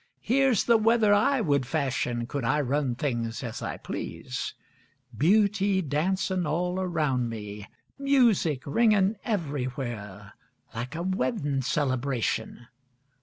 Here's 0.21 0.63
the 0.63 0.77
weather 0.77 1.13
I 1.13 1.41
would 1.41 1.67
fashion 1.67 2.25
could 2.25 2.43
I 2.43 2.59
run 2.59 2.95
things 2.95 3.43
as 3.43 3.61
I 3.61 3.77
please 3.77 4.55
Beauty 5.15 5.79
dancin' 5.83 6.47
all 6.47 6.79
around 6.79 7.29
me, 7.29 7.67
music 7.99 8.63
ringin' 8.65 9.15
everywhere, 9.23 10.33
Like 10.73 10.95
a 10.95 11.03
weddin' 11.03 11.61
celebration. 11.61 12.65